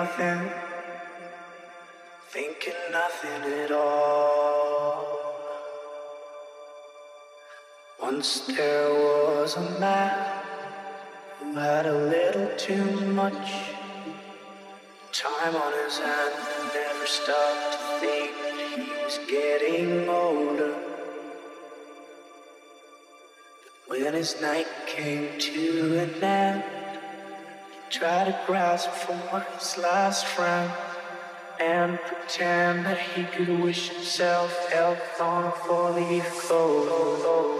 [0.00, 0.50] nothing,
[2.28, 5.04] thinking nothing at all.
[8.00, 10.42] Once there was a man
[11.38, 12.90] who had a little too
[13.22, 13.48] much
[15.12, 20.76] time on his hand and never stopped to think that he was getting older.
[23.86, 26.79] But when his night came to an end,
[27.90, 30.70] tried to grasp for his last friend
[31.58, 37.59] and pretend that he could wish himself health on a four-leaf clover.